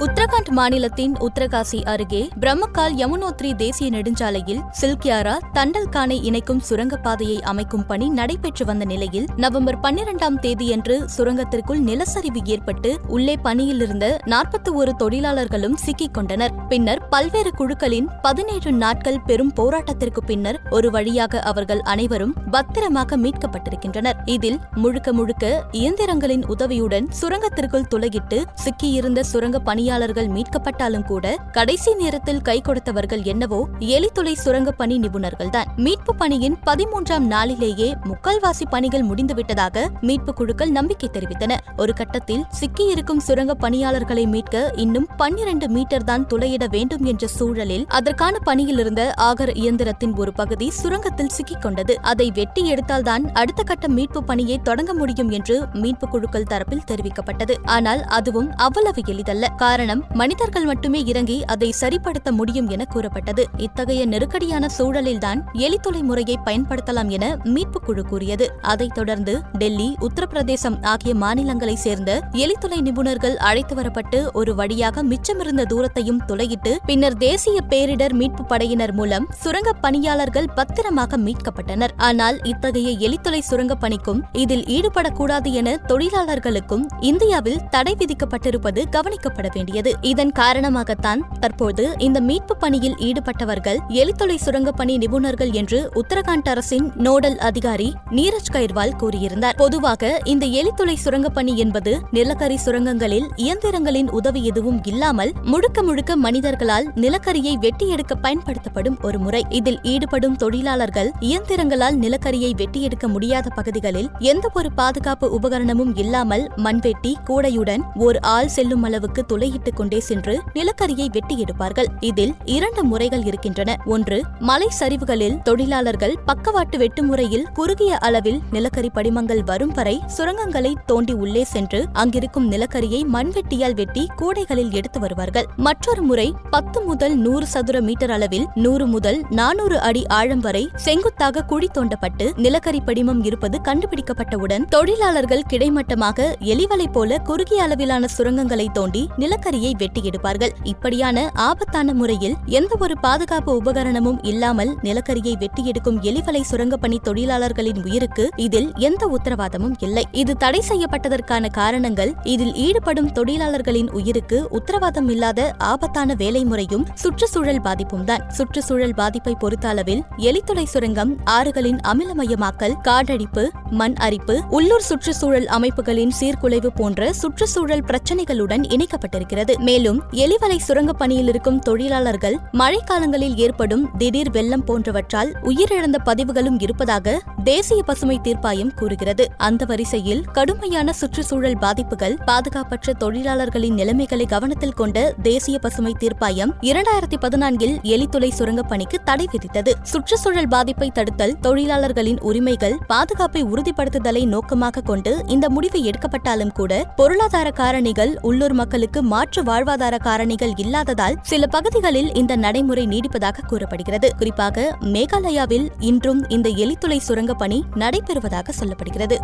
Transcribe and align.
உத்தரகாண்ட் 0.00 0.50
மாநிலத்தின் 0.50 1.12
உத்தரகாசி 1.18 1.82
அருகே 1.82 2.28
பிரம்மக்கால் 2.40 2.94
யமுனோத்ரி 2.96 3.54
தேசிய 3.54 3.90
நெடுஞ்சாலையில் 3.90 4.62
சில்கியாரா 4.80 5.38
தண்டல்கானை 5.52 6.22
இணைக்கும் 6.22 6.62
சுரங்கப்பாதையை 6.68 7.40
அமைக்கும் 7.40 7.86
பணி 7.86 8.08
நடைபெற்று 8.08 8.64
வந்த 8.64 8.84
நிலையில் 8.84 9.26
நவம்பர் 9.36 9.80
பன்னிரண்டாம் 9.80 10.38
தேதியன்று 10.40 10.96
சுரங்கத்திற்குள் 11.16 11.80
நிலச்சரிவு 11.80 12.42
ஏற்பட்டு 12.44 13.00
உள்ளே 13.08 13.36
பணியிலிருந்த 13.42 14.18
நாற்பத்தி 14.24 14.72
ஒரு 14.72 14.94
தொழிலாளர்களும் 14.96 15.76
சிக்கிக் 15.76 16.14
கொண்டனர். 16.14 16.54
பின்னர் 16.68 17.08
பல்வேறு 17.08 17.50
குழுக்களின் 17.50 18.08
பதினேழு 18.22 18.72
நாட்கள் 18.72 19.20
பெரும் 19.20 19.52
போராட்டத்திற்கு 19.56 20.24
பின்னர் 20.26 20.60
ஒரு 20.70 20.90
வழியாக 20.90 21.40
அவர்கள் 21.40 21.80
அனைவரும் 21.80 22.34
பத்திரமாக 22.50 23.16
மீட்கப்பட்டிருக்கின்றனர். 23.16 24.16
இதில் 24.24 24.60
முழுக்க 24.74 25.12
முழுக்க 25.12 25.64
இயந்திரங்களின் 25.72 26.46
உதவியுடன் 26.46 27.08
சுரங்கத்திற்குள் 27.20 27.88
துளையிட்டு 27.94 28.42
சிக்கியிருந்த 28.64 29.20
சுரங்க 29.20 29.58
பணி 29.58 29.82
பணியாளர்கள் 29.84 30.28
மீட்கப்பட்டாலும் 30.34 31.04
கூட 31.06 31.30
கடைசி 31.52 31.90
நேரத்தில் 31.94 32.40
கை 32.42 32.56
கொடுத்தவர்கள் 32.66 33.22
என்னவோ 33.22 33.58
எலித்துளை 33.94 34.32
சுரங்க 34.42 34.70
பணி 34.72 34.94
நிபுணர்கள்தான். 34.98 35.68
மீட்பு 35.76 36.12
பணியின் 36.14 36.56
பதிமூன்றாம் 36.68 37.26
நாளிலேயே 37.32 37.88
முக்கால்வாசி 38.10 38.66
பணிகள் 38.74 39.04
முடிந்துவிட்டதாக 39.08 39.82
மீட்பு 40.00 40.34
குழுக்கள் 40.34 40.72
நம்பிக்கை 40.76 41.08
தெரிவித்தன. 41.12 41.58
ஒரு 41.76 41.92
கட்டத்தில் 41.92 42.44
சிக்கியிருக்கும் 42.60 43.20
சுரங்க 43.26 43.54
பணியாளர்களை 43.64 44.24
மீட்க 44.26 44.62
இன்னும் 44.84 45.08
பன்னிரண்டு 45.16 45.68
மீட்டர் 45.68 46.06
தான் 46.10 46.24
துளையிட 46.26 46.68
வேண்டும் 46.76 47.04
என்ற 47.04 47.26
சூழலில் 47.26 47.84
அதற்கான 47.98 48.38
பணியில் 48.38 48.78
இருந்த 48.78 49.04
ஆகர் 49.28 49.54
இயந்திரத்தின் 49.64 50.16
ஒரு 50.16 50.32
பகுதி 50.32 50.68
சுரங்கத்தில் 50.82 51.32
சிக்கிக் 51.36 51.62
கொண்டது 51.62 51.96
அதை 52.12 52.28
வெட்டி 52.40 52.64
எடுத்தால்தான் 52.72 53.26
அடுத்த 53.42 53.62
கட்ட 53.62 53.92
மீட்பு 53.98 54.22
பணியை 54.24 54.58
தொடங்க 54.70 54.94
முடியும் 54.94 55.30
என்று 55.30 55.58
மீட்பு 55.74 56.08
குழுக்கள் 56.08 56.50
தரப்பில் 56.54 56.88
தெரிவிக்கப்பட்டது. 56.92 57.56
ஆனால் 57.76 58.02
அதுவும் 58.20 58.50
அவ்வளவு 58.56 59.02
எளிதல்ல. 59.06 59.46
காரணம் 59.74 60.04
மனிதர்கள் 60.12 60.64
மட்டுமே 60.64 61.04
இறங்கி 61.04 61.44
அதை 61.44 61.74
சரிப்படுத்த 61.80 62.30
முடியும் 62.30 62.68
என 62.68 62.84
கூறப்பட்டது. 62.84 63.46
இத்தகைய 63.56 64.06
நெருக்கடியான 64.06 64.66
சூழலில்தான் 64.78 65.40
எலித்துளை 65.52 66.02
முறையை 66.02 66.38
பயன்படுத்தலாம் 66.44 67.08
என 67.08 67.38
மீட்பு 67.44 67.80
குழு 67.80 68.04
கூறியது. 68.04 68.46
அதைத் 68.60 68.94
தொடர்ந்து 68.94 69.40
டெல்லி 69.52 69.94
உத்தரப்பிரதேசம் 70.00 70.76
ஆகிய 70.82 71.14
மாநிலங்களைச் 71.14 71.82
சேர்ந்த 71.86 72.28
எலித்துளை 72.32 72.78
நிபுணர்கள் 72.80 73.36
அழைத்து 73.36 73.74
வரப்பட்டு 73.74 74.32
ஒரு 74.32 74.54
வழியாக 74.54 75.02
மிச்சமிருந்த 75.02 75.64
தூரத்தையும் 75.72 76.20
துளையிட்டு 76.28 76.76
பின்னர் 76.86 77.16
தேசிய 77.16 77.60
பேரிடர் 77.68 78.12
மீட்பு 78.12 78.44
படையினர் 78.44 78.92
மூலம் 78.92 79.28
சுரங்க 79.30 79.72
பணியாளர்கள் 79.72 80.48
பத்திரமாக 80.54 81.18
மீட்கப்பட்டனர். 81.18 81.90
ஆனால் 81.96 82.42
இத்தகைய 82.42 83.08
எலித்துளை 83.08 83.38
சுரங்க 83.38 83.74
பணிக்கும் 83.74 84.22
இதில் 84.32 84.64
ஈடுபடக்கூடாது 84.64 85.52
என 85.52 85.76
தொழிலாளர்களுக்கும் 85.88 86.86
இந்தியாவில் 87.00 87.60
தடை 87.70 87.96
விதிக்கப்பட்டிருப்பது 87.98 88.82
கவனிக்கப்பட 88.92 89.62
வேண்டியது. 89.64 89.90
இதன் 90.00 90.32
காரணமாகத்தான் 90.38 91.20
தற்போது 91.40 91.84
இந்த 91.98 92.20
மீட்பு 92.20 92.54
பணியில் 92.56 92.96
ஈடுபட்டவர்கள் 93.06 93.78
எலித்தொலை 94.00 94.36
சுரங்கப்பணி 94.44 94.94
நிபுணர்கள் 95.02 95.52
என்று 95.52 95.78
உத்தரகாண்ட் 96.00 96.48
அரசின் 96.52 96.86
நோடல் 97.06 97.36
அதிகாரி 97.48 97.88
நீரஜ் 98.10 98.50
கைர்வால் 98.52 98.94
கூறியிருந்தார். 99.02 99.56
பொதுவாக 99.56 100.20
இந்த 100.24 100.46
எலித்துளை 100.60 100.96
சுரங்கப்பணி 101.04 101.54
என்பது 101.54 101.92
நிலக்கரி 102.10 102.58
சுரங்கங்களில் 102.64 103.28
இயந்திரங்களின் 103.36 104.10
உதவி 104.10 104.42
எதுவும் 104.44 104.80
இல்லாமல் 104.84 105.32
முழுக்க 105.42 105.82
முழுக்க 105.82 106.16
மனிதர்களால் 106.16 106.88
நிலக்கரியை 106.94 107.54
வெட்டி 107.64 107.88
எடுக்க 107.88 108.14
பயன்படுத்தப்படும் 108.14 108.98
ஒரு 109.02 109.18
முறை. 109.18 109.42
இதில் 109.50 109.80
ஈடுபடும் 109.82 110.36
தொழிலாளர்கள் 110.36 111.10
இயந்திரங்களால் 111.20 111.98
நிலக்கரியை 112.04 112.52
வெட்டி 112.54 112.82
எடுக்க 112.82 113.08
முடியாத 113.08 113.48
பகுதிகளில் 113.48 114.10
எந்த 114.32 114.50
ஒரு 114.54 114.72
பாதுகாப்பு 114.72 115.26
உபகரணமும் 115.40 115.92
இல்லாமல் 115.98 116.46
மண்வெட்டி 116.56 117.14
கூடையுடன் 117.30 117.82
ஓர் 118.06 118.18
ஆள் 118.34 118.48
செல்லும் 118.48 118.82
அளவுக்கு 118.82 119.24
துளை 119.24 119.48
துளையிட்டுக் 119.54 119.78
கொண்டே 119.78 119.98
சென்று 120.00 120.34
நிலக்கரியை 120.54 121.06
வெட்டி 121.10 121.34
எடுப்பார்கள். 121.42 121.88
இதில் 122.00 122.32
இரண்டு 122.54 122.82
முறைகள் 122.84 123.24
இருக்கின்றன. 123.24 123.70
ஒன்று 123.84 124.18
மலை 124.40 124.68
சரிவுகளில் 124.80 125.36
தொழிலாளர்கள் 125.42 126.14
பக்கவாட்டு 126.26 126.76
வெட்டு 126.78 127.02
முறையில் 127.02 127.44
குறுகிய 127.54 127.92
அளவில் 127.98 128.40
நிலக்கரி 128.50 128.90
படிமங்கள் 128.96 129.42
வரும் 129.44 129.74
வரை 129.74 129.96
சுரங்கங்களை 130.16 130.72
தோண்டி 130.86 131.14
உள்ளே 131.24 131.44
சென்று 131.44 131.80
அங்கிருக்கும் 131.92 132.48
நிலக்கரியை 132.52 133.00
மண்வெட்டியால் 133.14 133.76
வெட்டி 133.80 134.04
கூடைகளில் 134.22 134.72
எடுத்து 134.72 135.00
வருவார்கள். 135.00 135.46
மற்றொரு 135.56 136.02
முறை 136.02 136.28
பத்து 136.50 136.80
முதல் 136.80 137.14
நூறு 137.16 137.46
சதுர 137.46 137.76
மீட்டர் 137.80 138.10
அளவில் 138.10 138.46
நூறு 138.54 138.86
முதல் 138.86 139.20
நானூறு 139.30 139.78
அடி 139.80 140.04
ஆழம் 140.18 140.40
வரை 140.40 140.64
செங்குத்தாக 140.86 141.44
குழி 141.44 141.70
தோண்டப்பட்டு 141.78 142.28
நிலக்கரி 142.36 142.80
படிமம் 142.80 143.22
இருப்பது 143.24 143.58
கண்டுபிடிக்கப்பட்டவுடன் 143.68 144.66
தொழிலாளர்கள் 144.68 145.46
கிடைமட்டமாக 145.48 146.28
எலிவலை 146.52 146.88
போல 146.92 147.18
குறுகிய 147.30 147.62
அளவிலான 147.62 148.08
சுரங்கங்களை 148.16 148.66
தோண்டி 148.72 149.02
நிலக்கரியை 149.44 149.72
வெட்டி 149.80 150.00
எடுப்பார்கள் 150.08 150.52
இப்படியான 150.70 151.24
ஆபத்தான 151.46 151.94
முறையில் 151.94 152.36
எந்த 152.58 152.76
ஒரு 152.78 152.94
பாதுகாப்பு 153.00 153.52
உபகரணமும் 153.60 154.20
இல்லாமல் 154.30 154.70
நிலக்கரியை 154.86 155.34
வெட்டி 155.42 155.62
எடுக்கும் 155.70 155.98
எலிவலை 156.10 156.40
சுரங்கப்பணி 156.50 156.98
தொழிலாளர்களின் 157.08 157.80
உயிருக்கு 157.86 158.24
இதில் 158.44 158.68
எந்த 158.88 159.02
உத்தரவாதமும் 159.16 159.74
இல்லை. 159.86 160.04
இது 160.22 160.34
தடை 160.36 160.60
செய்யப்பட்டதற்கான 160.68 161.50
காரணங்கள் 161.58 162.12
இதில் 162.34 162.54
ஈடுபடும் 162.66 163.10
தொழிலாளர்களின் 163.12 163.90
உயிருக்கு 164.00 164.38
உத்தரவாதம் 164.50 165.10
இல்லாத 165.14 165.46
ஆபத்தான 165.72 166.16
வேலை 166.22 166.42
முறையும் 166.44 166.86
சுற்றுச்சூழல் 167.02 167.62
பாதிப்பும் 167.66 168.06
தான். 168.10 168.24
சுற்றுச்சூழல் 168.38 168.96
பாதிப்பை 169.02 169.34
பொறுத்த 169.44 169.68
அளவில் 169.74 170.02
எலித்துளை 170.30 170.66
சுரங்கம் 170.74 171.14
ஆறுகளின் 171.36 171.82
அமிலமயமாக்கல் 171.92 172.78
காடழிப்பு 172.88 173.46
மண் 173.82 173.98
அரிப்பு 174.08 174.38
உள்ளூர் 174.50 174.88
சுற்றுச்சூழல் 174.90 175.50
அமைப்புகளின் 175.58 176.16
சீர்குலைவு 176.20 176.72
போன்ற 176.80 177.12
சுற்றுச்சூழல் 177.22 177.86
பிரச்சினைகளுடன் 177.90 178.66
இணைக்கப்பட்டிருக்கிறது. 178.74 179.32
மேலும் 179.58 180.02
எலிவலை 180.10 180.58
சுரங்கப் 180.58 180.98
பணியில் 180.98 181.28
இருக்கும் 181.28 181.58
தொழிலாளர்கள் 181.58 182.38
மழைக்காலங்களில் 182.52 183.36
ஏற்படும் 183.36 183.96
திடீர் 183.98 184.30
வெள்ளம் 184.30 184.64
போன்றவற்றால் 184.64 185.30
உயிரிழந்த 185.42 185.94
பதிவுகளும் 186.04 186.60
இருப்பதாக 186.60 187.20
தேசிய 187.44 187.82
பசுமை 187.82 188.20
தீர்ப்பாயம் 188.22 188.74
கூறுகிறது. 188.74 189.30
அந்த 189.36 189.64
வரிசையில் 189.64 190.24
கடுமையான 190.32 190.92
சுற்றுச்சூழல் 190.92 191.58
பாதிப்புகள் 191.58 192.18
பாதுகாப்பற்ற 192.26 192.92
தொழிலாளர்களின் 192.92 193.74
நிலைமைகளை 193.74 194.26
கவனத்தில் 194.26 194.72
கொண்ட 194.72 195.14
தேசிய 195.22 195.58
பசுமை 195.58 195.94
தீர்ப்பாயம் 195.98 196.52
இரண்டாயிரத்தி 196.60 197.18
பதினான்கில் 197.20 197.78
எலித்துளை 197.82 198.30
சுரங்கப் 198.30 198.68
பணிக்கு 198.68 198.98
தடை 199.04 199.28
விதித்தது. 199.32 199.72
சுற்றுச்சூழல் 199.82 200.48
பாதிப்பை 200.48 200.90
தடுத்தல் 200.90 201.36
தொழிலாளர்களின் 201.40 202.20
உரிமைகள் 202.20 202.78
பாதுகாப்பை 202.86 203.44
உறுதிப்படுத்துதலை 203.44 204.26
நோக்கமாக 204.26 204.80
கொண்டு 204.80 205.24
இந்த 205.26 205.48
முடிவு 205.48 205.78
எடுக்கப்பட்டாலும் 205.80 206.52
கூட 206.52 206.84
பொருளாதார 206.96 207.50
காரணிகள் 207.50 208.16
உள்ளூர் 208.20 208.52
மக்களுக்கு 208.52 209.02
மாற்று 209.02 209.22
வாழ்வாதார 209.32 209.98
காரணிகள் 209.98 210.52
இல்லாததால் 210.56 211.16
சில 211.22 211.46
பகுதிகளில் 211.46 212.14
இந்த 212.14 212.36
நடைமுறை 212.36 212.86
நீடிப்பதாக 212.86 213.38
கூறப்படுகிறது. 213.46 214.16
குறிப்பாக 214.16 214.76
மேகாலயாவில் 214.80 215.68
இன்றும் 215.78 216.28
இந்த 216.28 216.48
எலித்துளை 216.48 216.98
சுரங்கப் 216.98 217.38
பணி 217.38 217.64
நடைபெறுவதாக 217.74 218.48
சொல்லப்படுகிறது. 218.60 219.16